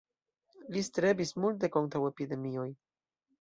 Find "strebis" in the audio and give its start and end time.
0.87-1.33